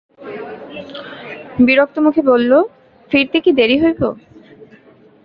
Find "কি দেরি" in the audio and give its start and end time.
3.43-3.77